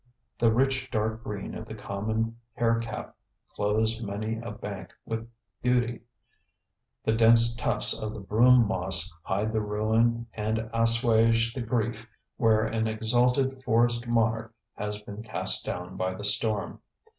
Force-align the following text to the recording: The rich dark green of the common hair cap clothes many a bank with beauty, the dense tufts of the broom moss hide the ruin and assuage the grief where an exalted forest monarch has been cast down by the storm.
The 0.39 0.51
rich 0.51 0.89
dark 0.89 1.21
green 1.23 1.53
of 1.53 1.67
the 1.67 1.75
common 1.75 2.35
hair 2.55 2.79
cap 2.79 3.15
clothes 3.53 4.01
many 4.01 4.39
a 4.39 4.49
bank 4.51 4.91
with 5.05 5.29
beauty, 5.61 6.01
the 7.05 7.11
dense 7.11 7.55
tufts 7.55 8.01
of 8.01 8.11
the 8.11 8.19
broom 8.19 8.67
moss 8.67 9.13
hide 9.21 9.53
the 9.53 9.61
ruin 9.61 10.25
and 10.33 10.71
assuage 10.73 11.53
the 11.53 11.61
grief 11.61 12.09
where 12.37 12.65
an 12.65 12.87
exalted 12.87 13.63
forest 13.63 14.07
monarch 14.07 14.55
has 14.73 14.97
been 15.03 15.21
cast 15.21 15.65
down 15.65 15.97
by 15.97 16.15
the 16.15 16.23
storm. 16.23 16.79